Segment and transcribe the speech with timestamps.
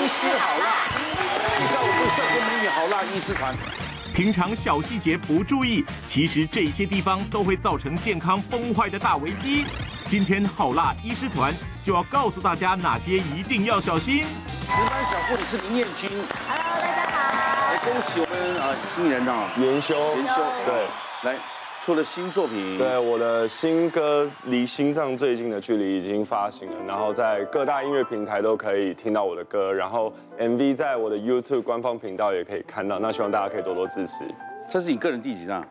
[0.00, 0.88] 医师好辣，
[1.58, 3.54] 介绍我们帅哥美女好辣医师团。
[4.14, 9.66] 平常小细节不注意，其实这些地方都会造成健康崩坏的大危机。
[10.08, 11.52] 今天好辣医师团
[11.84, 14.24] 就要告诉大家哪些一定要小心。
[14.70, 16.08] 值班小护理是林彦君
[16.48, 17.74] ，Hello，大家好。
[17.74, 21.38] 来恭喜我们啊新人啊元修，元修对，来。
[21.80, 34.24] 出了新作品，对，我的新歌《离心脏最近的距离》已经发行了，然后在各大音乐平台都可以听到我的歌，然后 MV 在我的 YouTube 官方频道也可以看到，那希望大家可以多多支持。
[34.68, 35.66] 这是你个人第几张？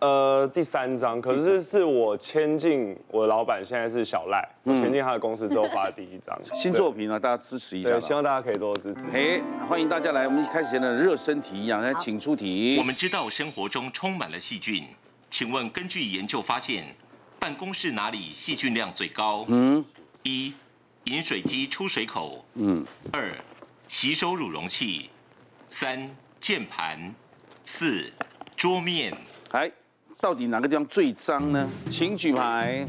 [0.00, 7.98] 呃，第三张，可是是我签进我的老板，现在是小赖，我签进他的公司之后发的第一张 新作品呢，大家支持一下。
[8.00, 9.06] 希望大家可以多多支持。
[9.12, 12.76] 嘿，欢迎大家来，我们一开始前的热身题一样，来请出题。
[12.76, 14.84] 我们知道生活中充满了细菌。
[15.30, 16.94] 请问，根据研究发现，
[17.38, 19.44] 办公室哪里细菌量最高？
[19.48, 19.84] 嗯，
[20.22, 20.54] 一
[21.04, 23.34] 饮水机出水口，嗯，二
[23.88, 25.10] 洗手乳容器，
[25.68, 26.08] 三
[26.40, 27.14] 键盘，
[27.66, 28.12] 四
[28.56, 29.16] 桌面。
[29.50, 29.70] 哎，
[30.20, 31.68] 到底哪个地方最脏呢？
[31.90, 32.86] 请举牌。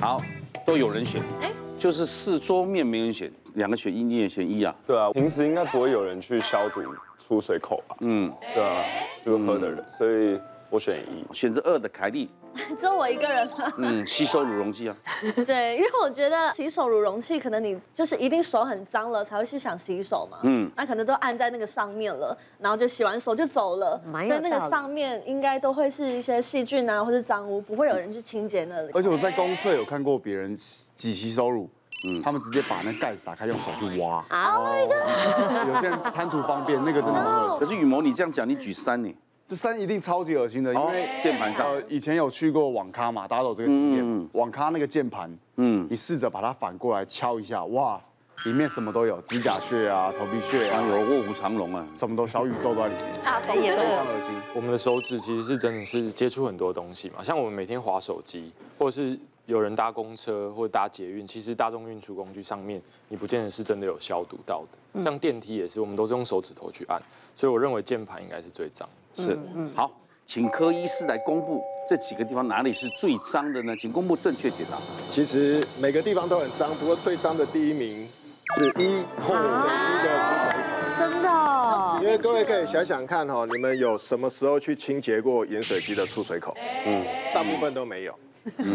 [0.00, 0.22] 好，
[0.64, 1.20] 都有人选。
[1.40, 4.74] 哎，就是四桌面没人选，两个选一，你也选一啊？
[4.86, 6.80] 对啊，平时应该不会有人去消毒
[7.18, 7.96] 出水口吧？
[8.00, 8.82] 嗯，对啊。
[9.24, 12.30] 就是喝的人，所以我选一，选择二的凯莉，
[12.78, 13.52] 只有我一个人吗。
[13.82, 14.96] 嗯，洗手乳容器啊。
[15.44, 20.38] 对，因为我觉得洗手乳容器可能你就是一定手很脏了才会去想洗手嘛。
[20.44, 28.90] 嗯，那可能都按在那个上面了，然后就洗完手就走了，所以那个上面应该都会是一些细菌啊，或是脏污，不会有人去清洁那里。
[28.94, 30.56] 而且我在公厕有看过别人
[30.96, 31.68] 挤洗手乳，
[32.08, 34.24] 嗯，他们直接把那盖子打开，用手去挖。
[34.30, 37.58] Oh 有些人贪图方便，那个真的很恶心。
[37.60, 39.14] 可是宇谋，你这样讲，你举三呢？
[39.48, 44.28] 这三一定超级恶心的，因为键盘上以前有去过网咖嘛，大家都有这个经验。
[44.32, 48.00] 网咖那个键盘，嗯，你试着把它反过来敲一下，哇，
[48.44, 54.34] 里面什么都有，指甲屑啊、头皮屑啊，有卧虎藏龙啊，什么都小宇宙都在里面，啊，非常恶心。
[54.52, 65.02] 我们的手指其实是真的是接触很多东西嘛，像我们每天划手机，或者是有人搭公车或者搭捷运，其实大众运输工具上面，你不见得是真的有消毒到的。
[65.02, 67.00] 像电梯也是，我们都是用手指头去按，
[67.34, 68.88] 所以我认为键盘应该是最脏。
[69.16, 69.38] 是，
[69.74, 69.90] 好，
[70.26, 73.76] 请柯医师来公布这几个地方哪里是最脏的呢？
[73.76, 74.76] 请公布正确解答。
[75.10, 78.08] 其实每个地方都很脏，不过最脏的第一名
[78.56, 80.96] 是一饮水机的出水口。
[80.96, 81.98] 真的哦？
[82.02, 86.56] 因为各位可以想想看哈，你们有什么时候去清洁过饮水机的出水口？
[86.84, 88.18] 嗯，大部分都没有。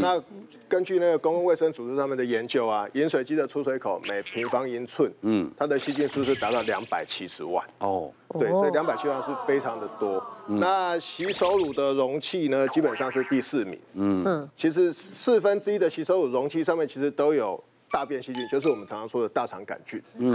[0.01, 0.21] 那
[0.67, 7.65] 根据那个公共卫生组织他们的研究啊，饮水机的出水口每平方英寸，嗯，它的细菌数是达到两百七十万。
[7.79, 10.23] 哦，对，所以两百七十万是非常的多。
[10.47, 13.79] 那洗手乳的容器呢，基本上是第四名。
[13.93, 17.61] 嗯，其实四分之一的洗手乳容器上面其实都有。
[17.91, 20.33] 大便细菌就是我们常常说的大肠杆菌，嗯，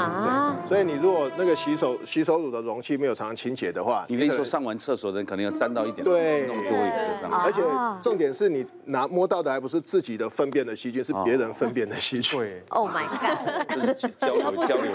[0.68, 6.46] 所以你如果那个洗手洗手乳的容器没有常常清洁的话，你那时候上完厕所的人可能要沾到一点，对，
[7.30, 7.62] 而且
[8.02, 12.38] 重点是你拿摸到的还不是自己的粪便的细菌，是别人粪便的细菌。
[12.38, 14.92] 对， Oh my god，就是交流交流，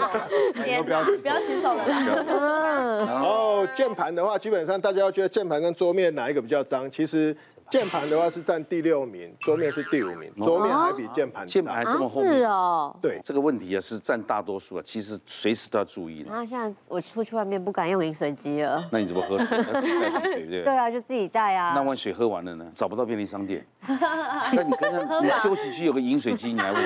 [0.54, 3.04] 不要不要洗手了。
[3.06, 6.90] 然后键盘的话，基本上大家要觉得键盘跟桌面哪一个比较脏？
[6.90, 7.36] 其实。
[7.72, 12.36] 键盘的话是占第六名，桌面是第五名，桌面还比键盘键盘还这么后面。
[12.36, 16.28] 是哦，对，这个问题啊是占大多数啊，其实随时都要注意的。
[16.30, 19.56] 那像我出去外面不敢用饮水机了，那你怎么喝水？
[19.72, 20.64] 要自己带水，对不对？
[20.64, 21.72] 对啊，就自己带啊。
[21.74, 22.66] 那碗水喝完了呢？
[22.74, 23.66] 找不到便利商店。
[23.88, 26.82] 那你跟他，你休息区有个饮水机，你还问？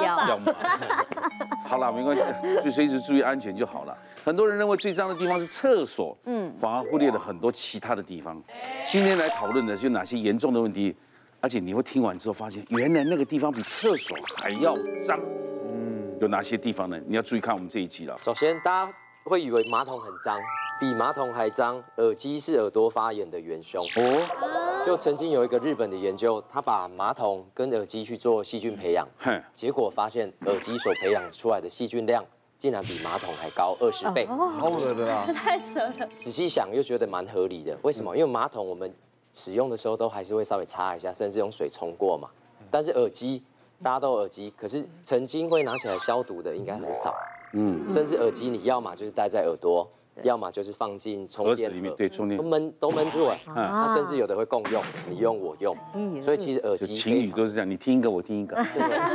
[0.00, 0.54] 要要吗？
[1.74, 2.22] 好了，没关系，
[2.62, 3.96] 就随时注意安全就好了。
[4.24, 8.40] 很多人认为最脏的地方是厕所，嗯，反而忽略了很多其他的地方。
[8.80, 10.94] 今天来讨论的是哪些严重的问题，
[11.40, 15.18] 而且你会听完之后发现，原来那个地方比厕所还要脏。
[15.66, 16.96] 嗯，有哪些地方呢？
[17.08, 18.16] 你要注意看我们这一集了。
[18.18, 18.92] 首先，大家
[19.24, 20.38] 会以为马桶很脏，
[20.78, 23.82] 比马桶还脏，耳机是耳朵发炎的元凶。
[23.82, 29.08] 哦，就曾经有一个日本的研究，他把马桶跟耳机去做细菌培养，
[29.54, 32.24] 结果发现耳机所培养出来的细菌量。
[32.56, 35.26] 竟然比马桶还高二十倍，好扯的啊！
[35.34, 36.08] 太扯了。
[36.16, 38.16] 仔细想又觉得蛮合理的，为什么？
[38.16, 38.90] 因为马桶我们
[39.34, 42.30] 使用的时候都还是会稍微擦一下，甚至用水冲过嘛。
[42.70, 43.42] 但是耳机，
[43.82, 47.14] 大家都有耳机，可是曾经会拿起来消毒的应该很少。
[47.52, 49.86] 嗯，甚至耳机你要嘛就是戴在耳朵。
[50.22, 55.76] 要么就是放进充电里面，对，充电都闷都闷住了，它甚至有的会共用，你用我用，
[56.22, 58.56] 所以其实耳机情侣都是这样，你听一个我听一个。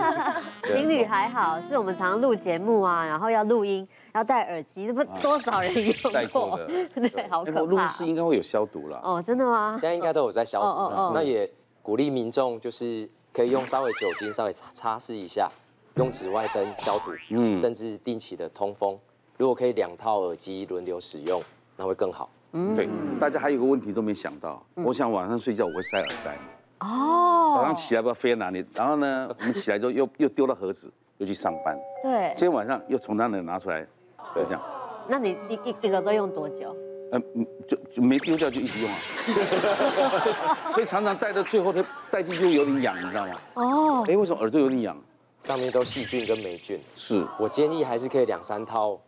[0.69, 5.93] 情侣还好，是我们常常录节目啊，然后要录音，要戴耳机，那不多少人用
[6.31, 6.59] 过？
[6.95, 7.59] 对，好可怕。
[7.61, 8.99] 录音室应该会有消毒了。
[9.03, 9.77] 哦，真的吗？
[9.79, 11.49] 现在应该都有在消毒，那也
[11.81, 15.49] 鼓励民众就是可以用稍微酒精稍微擦擦拭一下。
[15.95, 18.97] 用紫外灯消毒，嗯，甚至定期的通风。
[19.39, 21.41] 如果可以两套耳机轮流使用，
[21.77, 22.29] 那会更好。
[22.51, 22.89] 嗯，对，
[23.21, 26.37] 大家还有个问题都没想到，我想晚上睡觉我会塞耳塞。
[26.81, 27.53] 哦。
[27.55, 31.73] 早上起来不知道飞在哪里，然后呢，我们起来之后又又丢了盒子，又去上班。
[32.03, 32.27] 对。
[32.31, 33.87] 今天晚上又从那里拿出来，
[34.33, 34.61] 对，这样。
[35.07, 36.75] 那你一一一个都用多久？
[37.13, 37.23] 嗯，
[37.65, 38.97] 就就没丢掉就一直用啊。
[40.65, 41.81] 所 以所以常常戴到最后，它
[42.11, 43.35] 戴进去又有点痒，你知道吗？
[43.53, 44.05] 哦。
[44.05, 44.97] 哎，为什么耳朵有点痒？
[45.43, 46.77] 上面都细菌跟霉菌。
[46.93, 47.25] 是。
[47.39, 48.99] 我建议还是可以两三套。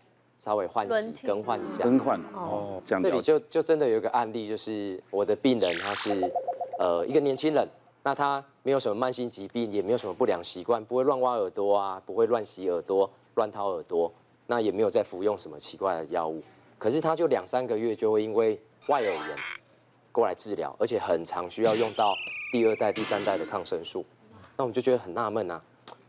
[0.44, 3.04] 稍微换洗更换一下，更换哦，这样。
[3.04, 6.20] 这里就就真的有一个案例，就是我的病人他是，
[6.80, 7.68] 呃，一个年轻人，
[8.02, 14.12] 那他没有什么慢性疾病，也没有什么不良习惯，不会乱挖耳朵啊，不会乱洗耳朵、乱掏耳朵，
[14.48, 16.42] 那也没有在服用什么奇怪的药物，
[16.80, 19.38] 可是他就两三个月就会因为外耳炎
[20.12, 22.16] 过来治疗，而且很常需要用到
[22.52, 24.04] 第二代、第三代的抗生素，
[24.58, 25.62] 那我们就觉得很纳闷啊，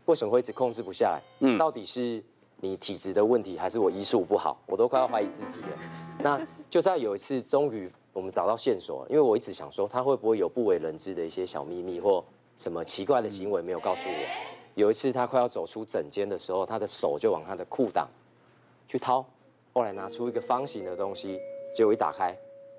[0.05, 1.21] 为什么会一直控制不下来？
[1.41, 2.23] 嗯，到底是？
[2.63, 5.67] 你体质的问题还是我医术不好，我都快要怀疑自己了。
[6.19, 6.39] 那
[6.69, 12.23] 就在有一次，终于我们找到线索，因为我一直想说他会不会有不为人知的一些小秘密或
[12.57, 14.15] 什么奇怪的行为没有告诉我。
[14.75, 18.07] 有一次他快要走出诊间的时候，他的手就往他的裤裆
[18.87, 19.25] 去掏，
[19.73, 21.37] 后来拿出一个方形的东西，
[21.75, 22.33] 结果一打开，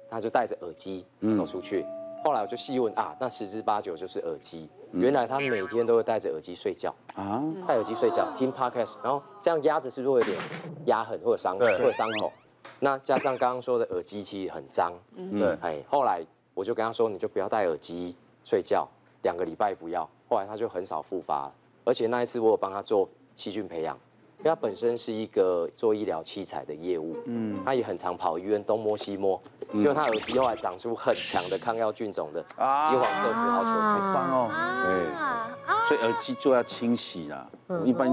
[0.09, 1.05] 他就戴着耳机
[1.37, 1.85] 走出去。
[2.25, 4.67] 后来我就细问啊，那十之八九就是耳机。
[4.93, 10.43] 原来他每天都会戴着耳机睡觉啊，戴耳机睡觉听 podcast，然后这样压着是不是会有点
[10.87, 12.33] 压痕或者伤或者伤口？
[12.81, 14.95] 那加上刚刚说的耳机其实很脏，
[15.39, 16.25] 对，哎，后来
[16.55, 18.89] 我就跟他说，你就不要戴耳机睡觉，
[19.23, 20.09] 两个礼拜不要。
[20.27, 21.53] 后来他就很少复发了，
[21.85, 23.07] 而且那一次我有帮他做
[23.37, 23.99] 细菌培养。
[24.45, 29.41] 因为他本身是一个做医疗器材的业务，嗯，他也很常跑医院东摸西摸，
[29.83, 34.51] 就他耳机后来长出很强的抗药菌种的金黄色葡萄球菌，棒哦，
[34.85, 37.47] 对，所以耳机就要清洗啦。
[37.87, 38.07] 一般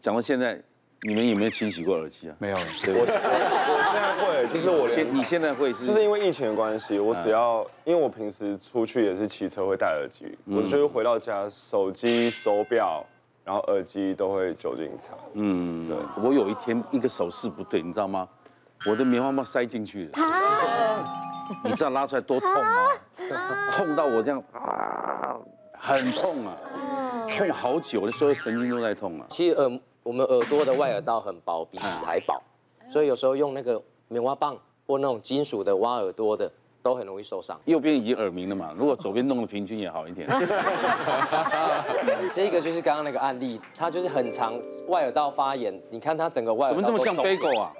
[0.00, 0.58] 讲到现在，
[1.02, 2.36] 你们有没有清洗过耳机啊？
[2.38, 13.04] 没有，我我现在会，就是我现你现在会是，就是因为疫情的关系，我只要因为我平时出去也是骑车会戴耳机，我就是回到家手机手表。
[13.44, 15.12] 然后耳机都会酒精擦。
[15.34, 15.96] 嗯，对。
[16.22, 18.26] 我有一天一个手势不对，你知道吗？
[18.88, 20.22] 我的棉花棒塞进去了。
[20.22, 21.04] 啊、
[21.62, 22.90] 你知道拉出来多痛吗？
[23.32, 25.36] 啊、痛到我这样啊，
[25.78, 26.56] 很痛啊，
[27.30, 29.26] 痛好久，我的所有神经都在痛啊。
[29.30, 32.42] 其实耳我们耳朵的外耳道很薄，比纸还薄，
[32.90, 34.56] 所以有时候用那个棉花棒
[34.86, 36.50] 或那种金属的挖耳朵的。
[36.84, 37.58] 都很容易受伤。
[37.64, 40.28] 右边已经耳鸣了嘛，如果左边弄的平均也好一点。
[42.30, 44.52] 这个就是刚刚那个案例，他就是很长
[44.88, 47.72] 外耳道发炎，你看他整个外耳道怎么这么像飞狗啊？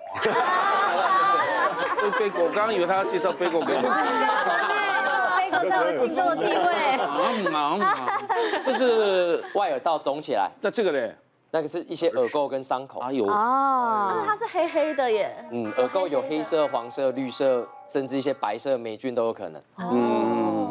[2.18, 3.82] 贝果，我刚刚以为他要介绍飞狗给我。
[5.38, 6.96] 贝果在我心中的地位。
[7.50, 7.78] 忙 忙，
[8.64, 10.50] 这 是外耳道肿起来。
[10.62, 11.12] 那这个呢？
[11.54, 12.98] 那个是一些耳垢跟伤口。
[12.98, 15.32] 哎呦，哦，它是黑黑的耶。
[15.52, 19.62] 嗯，耳垢有黑色、黄色、绿色，甚至一些白色霉菌都有可能。
[19.78, 20.23] 嗯，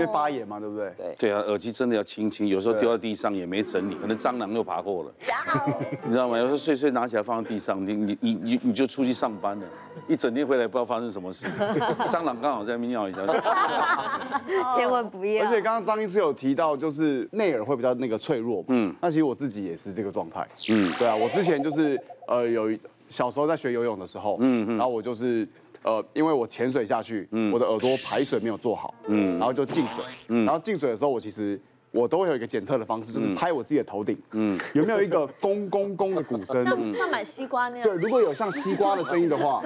[0.04, 0.92] 因为发炎嘛，对不对？
[0.98, 1.16] 对。
[1.18, 5.12] 对啊，耳机真的要轻轻，有时候丢在地上也没整理，可能蟑螂又爬过了。
[6.04, 6.38] 你知道吗？
[6.38, 9.66] 有时候碎碎拿起来放在地上，你你你你你就出去上班了，
[10.08, 11.46] 一整天回来不知道发生什么事，
[12.10, 13.20] 蟑螂刚好在那边尿一下。
[14.76, 15.46] 千万不要。
[15.46, 18.64] 而且刚刚张医师有提到，就是内耳会比较那个脆弱。
[18.68, 18.94] 嗯。
[19.02, 20.48] 那其实我自己也是这个状态。
[20.70, 22.72] 嗯，对啊，我之前就是呃有
[23.08, 25.48] 小时候在学游泳的时候，嗯嗯，然后我就是
[25.84, 31.60] 呃因为我潜水下去，嗯，我的耳朵排水没有做好，嗯，然后就进水，嗯，然后进水的时候我其实
[31.92, 39.62] 我都会有一个检测的方式，就是拍我自己的头顶，嗯，有没有一个公公公的鼓声，像像买西瓜那样，对，如果有像西瓜的声音的话，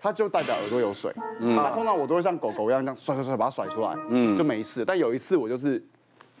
[0.00, 4.84] 它就代表耳朵有水，嗯，那通常我都会像狗狗一样这样甩甩甩把它甩出来，嗯，就没事。
[4.84, 5.82] 但有一次我就是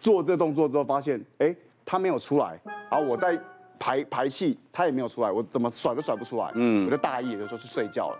[0.00, 1.54] 做这个动作之后发现，哎，
[1.84, 3.38] 它没有出来，然后我在。
[3.76, 8.18] 排排气，它也没有出来，我怎么甩都甩不出来，嗯，我就大意，就说去睡觉了，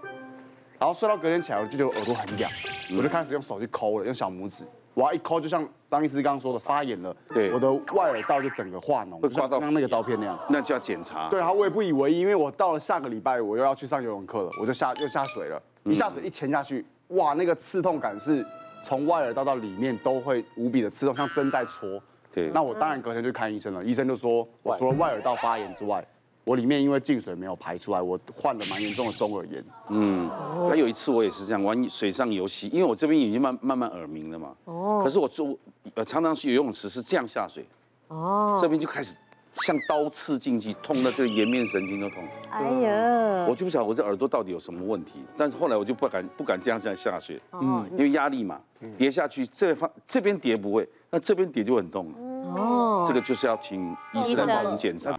[0.78, 2.50] 然后睡到隔天起来，我就觉得耳朵很痒，
[2.96, 4.64] 我就开始用手去抠了，用小拇指，
[4.94, 18.44] 哇，一抠就像张医师刚刚说的发炎了，对，我的外耳道就整个化脓，就像刚刚那个照片那样，那就要检查，对，然后我也不以为意，因为我到了下个礼拜我又要去上游泳课了，我就下又下水了，一下水一潜下去，哇，那个刺痛感是
[18.82, 22.00] 从外耳道到里面都会无比的刺痛，像针在戳。
[22.32, 23.84] 对，那我当然隔天就看医生了。
[23.84, 26.04] 医生就说，我除了外耳道发炎之外，
[26.44, 29.64] 我里面因为进水没有排出来，我患了蛮严重的中耳炎。
[29.88, 30.28] 嗯，
[30.68, 34.50] 还有一次我也是这样玩水上游戏，因为我这边已经慢慢慢耳鸣了嘛。
[34.66, 35.00] 哦。
[35.02, 35.56] 可是我做
[35.94, 37.66] 呃常常去游泳池是这样下水。
[38.08, 38.58] 哦。
[38.60, 39.16] 这边就开始
[39.54, 42.22] 像刀刺进去，痛到这个颜面神经都痛。
[42.50, 43.46] 哎呀。
[43.48, 47.40] 我就不晓得我这耳朵到底有什么问题，但是后来我就不敢不敢这样这样下水。
[47.52, 47.88] 嗯。
[47.92, 48.60] 因为压力嘛，
[48.98, 52.18] 跌下去这方这边跌不会，那这边跌就很痛了。
[52.54, 55.18] 哦，这个就是要请医生来帮我们检查。